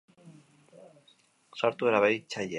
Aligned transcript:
Sartu 1.61 1.93
erabiltzailea. 1.93 2.49